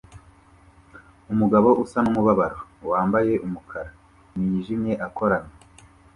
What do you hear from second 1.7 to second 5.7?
usa numubabaro wambaye umukara nijimye akorana